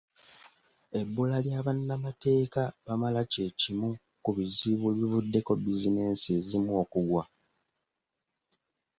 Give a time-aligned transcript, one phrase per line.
[0.99, 3.89] Ebbula lya bannamateeka bamala kye kimu
[4.23, 7.23] ku bizibu ebivuddeko bbiizineesi ezimu okugwa